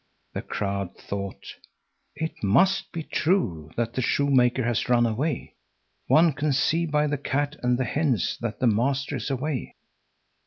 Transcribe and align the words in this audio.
The 0.33 0.41
crowd 0.41 0.97
thought: 0.97 1.57
"It 2.15 2.41
must 2.43 2.91
be 2.91 3.03
true 3.03 3.69
that 3.77 3.93
the 3.93 4.01
shoemaker 4.01 4.63
has 4.63 4.89
run 4.89 5.05
away. 5.05 5.53
One 6.07 6.33
can 6.33 6.53
see 6.53 6.87
by 6.87 7.05
the 7.05 7.19
cat 7.19 7.55
and 7.61 7.77
the 7.77 7.85
hens 7.85 8.35
that 8.41 8.59
the 8.59 8.65
master 8.65 9.17
is 9.17 9.29
away." 9.29 9.75